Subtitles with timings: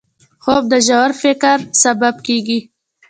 [0.43, 2.59] خوب د ژور فکر سبب کېږي